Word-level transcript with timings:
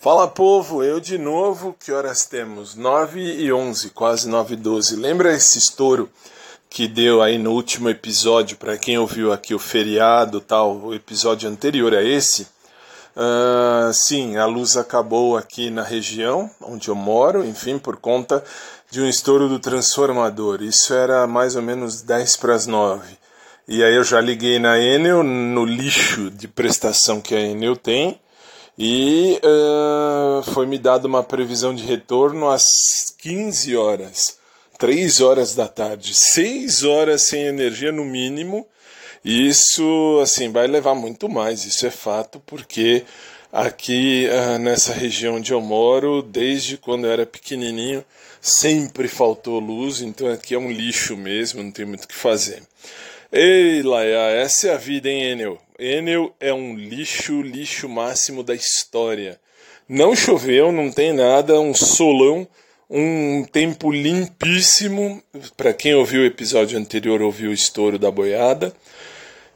Fala 0.00 0.28
povo, 0.28 0.84
eu 0.84 1.00
de 1.00 1.18
novo, 1.18 1.74
que 1.76 1.90
horas 1.90 2.24
temos? 2.24 2.76
9 2.76 3.20
e 3.20 3.52
11, 3.52 3.90
quase 3.90 4.28
9 4.28 4.54
e 4.54 4.56
12. 4.56 4.94
Lembra 4.94 5.34
esse 5.34 5.58
estouro 5.58 6.08
que 6.70 6.86
deu 6.86 7.20
aí 7.20 7.36
no 7.36 7.50
último 7.50 7.90
episódio, 7.90 8.56
para 8.56 8.78
quem 8.78 8.96
ouviu 8.96 9.32
aqui 9.32 9.56
o 9.56 9.58
feriado 9.58 10.40
tal, 10.40 10.76
o 10.76 10.94
episódio 10.94 11.50
anterior 11.50 11.92
a 11.96 12.02
esse? 12.04 12.42
Uh, 13.16 13.92
sim, 13.92 14.36
a 14.36 14.46
luz 14.46 14.76
acabou 14.76 15.36
aqui 15.36 15.68
na 15.68 15.82
região 15.82 16.48
onde 16.60 16.90
eu 16.90 16.94
moro, 16.94 17.44
enfim, 17.44 17.76
por 17.76 17.96
conta 17.96 18.44
de 18.92 19.00
um 19.00 19.08
estouro 19.08 19.48
do 19.48 19.58
transformador. 19.58 20.62
Isso 20.62 20.94
era 20.94 21.26
mais 21.26 21.56
ou 21.56 21.62
menos 21.62 22.02
10 22.02 22.36
para 22.36 22.54
as 22.54 22.68
9. 22.68 23.18
E 23.66 23.82
aí 23.82 23.96
eu 23.96 24.04
já 24.04 24.20
liguei 24.20 24.60
na 24.60 24.78
Enel, 24.78 25.24
no 25.24 25.64
lixo 25.64 26.30
de 26.30 26.46
prestação 26.46 27.20
que 27.20 27.34
a 27.34 27.40
Enel 27.40 27.74
tem, 27.74 28.20
e 28.78 29.40
uh, 29.42 30.42
foi 30.52 30.64
me 30.64 30.78
dada 30.78 31.08
uma 31.08 31.24
previsão 31.24 31.74
de 31.74 31.82
retorno 31.82 32.48
às 32.48 32.62
15 33.18 33.76
horas, 33.76 34.38
3 34.78 35.20
horas 35.20 35.52
da 35.52 35.66
tarde, 35.66 36.14
6 36.14 36.84
horas 36.84 37.22
sem 37.22 37.42
energia 37.42 37.90
no 37.90 38.04
mínimo. 38.04 38.64
E 39.24 39.48
isso 39.48 40.20
assim 40.22 40.52
vai 40.52 40.68
levar 40.68 40.94
muito 40.94 41.28
mais, 41.28 41.64
isso 41.64 41.84
é 41.84 41.90
fato, 41.90 42.40
porque 42.46 43.04
aqui 43.52 44.28
uh, 44.28 44.58
nessa 44.60 44.92
região 44.92 45.34
onde 45.34 45.52
eu 45.52 45.60
moro, 45.60 46.22
desde 46.22 46.76
quando 46.76 47.06
eu 47.06 47.10
era 47.10 47.26
pequenininho, 47.26 48.04
sempre 48.40 49.08
faltou 49.08 49.58
luz, 49.58 50.00
então 50.00 50.28
aqui 50.28 50.54
é 50.54 50.58
um 50.58 50.70
lixo 50.70 51.16
mesmo, 51.16 51.64
não 51.64 51.72
tem 51.72 51.84
muito 51.84 52.04
o 52.04 52.08
que 52.08 52.14
fazer. 52.14 52.62
Ei, 53.32 53.82
Laia, 53.82 54.30
essa 54.36 54.68
é 54.68 54.74
a 54.74 54.78
vida, 54.78 55.08
hein, 55.08 55.32
Enel? 55.32 55.67
Enel 55.78 56.34
é 56.40 56.52
um 56.52 56.74
lixo, 56.74 57.40
lixo 57.40 57.88
máximo 57.88 58.42
da 58.42 58.52
história. 58.52 59.40
Não 59.88 60.14
choveu, 60.16 60.72
não 60.72 60.90
tem 60.90 61.12
nada, 61.12 61.60
um 61.60 61.72
solão, 61.72 62.48
um 62.90 63.44
tempo 63.44 63.92
limpíssimo. 63.92 65.22
Para 65.56 65.72
quem 65.72 65.94
ouviu 65.94 66.22
o 66.22 66.26
episódio 66.26 66.76
anterior, 66.76 67.22
ouviu 67.22 67.50
o 67.50 67.54
estouro 67.54 67.96
da 67.96 68.10
boiada. 68.10 68.74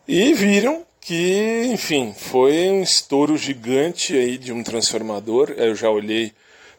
E 0.06 0.32
viram 0.32 0.86
que, 1.00 1.64
enfim, 1.72 2.14
foi 2.16 2.68
um 2.68 2.84
estouro 2.84 3.36
gigante 3.36 4.16
aí 4.16 4.38
de 4.38 4.52
um 4.52 4.62
transformador. 4.62 5.52
Eu 5.56 5.74
já 5.74 5.90
olhei 5.90 6.32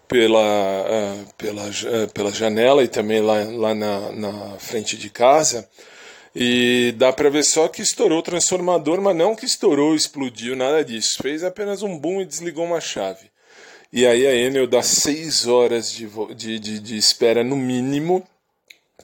pela, 0.07 0.39
uh, 0.39 1.33
pela, 1.37 1.65
uh, 1.65 2.13
pela 2.13 2.31
janela 2.31 2.81
e 2.81 2.87
também 2.87 3.19
lá, 3.19 3.43
lá 3.43 3.75
na, 3.75 4.11
na 4.13 4.57
frente 4.57 4.95
de 4.95 5.09
casa. 5.09 5.67
E 6.35 6.93
dá 6.97 7.13
para 7.13 7.29
ver 7.29 7.43
só 7.43 7.67
que 7.67 7.81
estourou 7.81 8.19
o 8.19 8.23
transformador, 8.23 8.99
mas 8.99 9.15
não 9.15 9.35
que 9.35 9.45
estourou, 9.45 9.95
explodiu, 9.95 10.55
nada 10.55 10.83
disso. 10.83 11.21
Fez 11.21 11.43
apenas 11.43 11.83
um 11.83 11.97
boom 11.97 12.21
e 12.21 12.25
desligou 12.25 12.65
uma 12.65 12.81
chave. 12.81 13.31
E 13.91 14.07
aí 14.07 14.25
a 14.25 14.33
Enel 14.35 14.65
dá 14.65 14.81
seis 14.81 15.45
horas 15.45 15.91
de, 15.91 16.09
de, 16.35 16.57
de, 16.57 16.79
de 16.79 16.97
espera 16.97 17.43
no 17.43 17.55
mínimo 17.55 18.27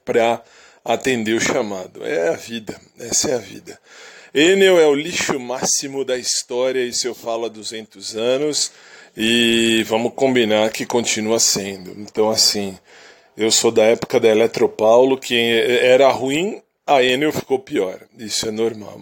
para 0.03 0.41
atender 0.83 1.33
o 1.33 1.39
chamado. 1.39 2.03
É 2.03 2.29
a 2.29 2.35
vida, 2.35 2.79
essa 2.99 3.29
é 3.29 3.35
a 3.35 3.39
vida. 3.39 3.79
Enel 4.33 4.79
é 4.79 4.87
o 4.87 4.95
lixo 4.95 5.39
máximo 5.39 6.03
da 6.03 6.17
história, 6.17 6.83
isso 6.83 7.07
eu 7.07 7.13
falo 7.13 7.45
há 7.45 7.49
200 7.49 8.15
anos, 8.15 8.71
e 9.15 9.83
vamos 9.87 10.13
combinar 10.15 10.71
que 10.71 10.85
continua 10.85 11.39
sendo. 11.39 11.91
Então, 11.99 12.29
assim, 12.29 12.77
eu 13.37 13.51
sou 13.51 13.71
da 13.71 13.83
época 13.83 14.19
da 14.19 14.29
Eletropaulo, 14.29 15.19
que 15.19 15.35
era 15.35 16.09
ruim 16.09 16.61
a 16.89 17.03
Enel 17.03 17.31
ficou 17.31 17.59
pior. 17.59 17.99
Isso 18.17 18.47
é 18.47 18.51
normal. 18.51 18.99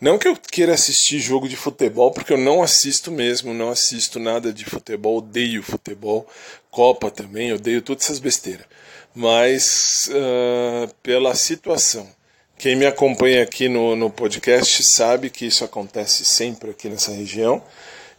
Não 0.00 0.18
que 0.18 0.26
eu 0.26 0.36
queira 0.36 0.74
assistir 0.74 1.18
jogo 1.20 1.48
de 1.48 1.56
futebol, 1.56 2.10
porque 2.10 2.32
eu 2.32 2.38
não 2.38 2.62
assisto 2.62 3.10
mesmo, 3.10 3.52
não 3.52 3.70
assisto 3.70 4.18
nada 4.18 4.52
de 4.52 4.64
futebol, 4.64 5.18
odeio 5.18 5.62
futebol, 5.62 6.26
Copa 6.70 7.10
também, 7.10 7.52
odeio 7.52 7.82
todas 7.82 8.04
essas 8.04 8.18
besteiras. 8.18 8.66
Mas 9.14 10.08
uh, 10.10 10.92
pela 11.02 11.34
situação. 11.34 12.08
Quem 12.56 12.76
me 12.76 12.86
acompanha 12.86 13.42
aqui 13.42 13.68
no, 13.68 13.96
no 13.96 14.08
podcast 14.08 14.84
sabe 14.84 15.28
que 15.28 15.44
isso 15.44 15.64
acontece 15.64 16.24
sempre 16.24 16.70
aqui 16.70 16.88
nessa 16.88 17.10
região. 17.12 17.62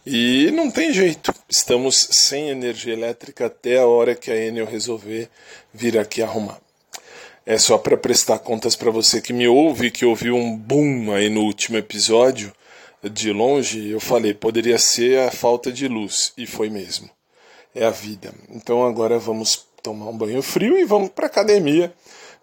E 0.06 0.50
não 0.50 0.70
tem 0.70 0.92
jeito, 0.92 1.34
estamos 1.48 2.08
sem 2.10 2.50
energia 2.50 2.92
elétrica 2.92 3.46
até 3.46 3.78
a 3.78 3.86
hora 3.86 4.14
que 4.14 4.30
a 4.30 4.36
Enel 4.36 4.66
resolver 4.66 5.30
vir 5.72 5.98
aqui 5.98 6.22
arrumar. 6.22 6.63
É 7.46 7.58
só 7.58 7.76
para 7.76 7.96
prestar 7.96 8.38
contas 8.38 8.74
para 8.74 8.90
você 8.90 9.20
que 9.20 9.32
me 9.32 9.46
ouve, 9.46 9.90
que 9.90 10.06
ouviu 10.06 10.34
um 10.34 10.56
boom 10.56 11.12
aí 11.12 11.28
no 11.28 11.42
último 11.42 11.76
episódio, 11.76 12.52
de 13.02 13.32
longe, 13.32 13.90
eu 13.90 14.00
falei, 14.00 14.32
poderia 14.32 14.78
ser 14.78 15.18
a 15.20 15.30
falta 15.30 15.70
de 15.70 15.86
luz, 15.86 16.32
e 16.38 16.46
foi 16.46 16.70
mesmo. 16.70 17.10
É 17.74 17.84
a 17.84 17.90
vida. 17.90 18.32
Então 18.48 18.86
agora 18.86 19.18
vamos 19.18 19.66
tomar 19.82 20.08
um 20.08 20.16
banho 20.16 20.40
frio 20.40 20.78
e 20.78 20.84
vamos 20.84 21.10
para 21.10 21.26
academia, 21.26 21.92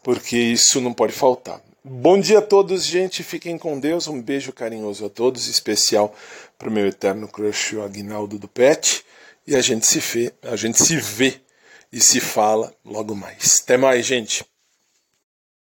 porque 0.03 0.37
isso 0.37 0.79
não 0.79 0.93
pode 0.93 1.13
faltar. 1.13 1.61
Bom 1.83 2.19
dia 2.19 2.37
a 2.37 2.43
todos, 2.43 2.85
gente. 2.85 3.23
Fiquem 3.23 3.57
com 3.57 3.79
Deus. 3.79 4.07
Um 4.07 4.21
beijo 4.21 4.53
carinhoso 4.53 5.03
a 5.03 5.09
todos, 5.09 5.47
especial 5.47 6.13
para 6.59 6.69
o 6.69 6.71
meu 6.71 6.85
eterno 6.85 7.27
crush, 7.27 7.75
o 7.75 7.81
Agnaldo 7.81 8.37
do 8.37 8.47
Pet. 8.47 9.03
E 9.47 9.55
a 9.55 9.61
gente 9.61 9.87
se 9.87 9.99
vê, 9.99 10.31
a 10.43 10.55
gente 10.55 10.83
se 10.83 10.95
vê 10.97 11.41
e 11.91 11.99
se 11.99 12.19
fala 12.19 12.71
logo 12.85 13.15
mais. 13.15 13.61
Até 13.63 13.77
mais, 13.77 14.05
gente. 14.05 14.45